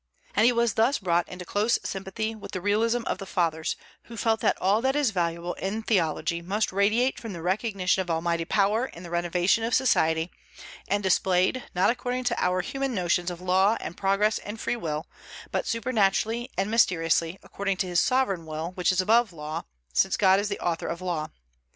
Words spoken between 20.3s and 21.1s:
is the author of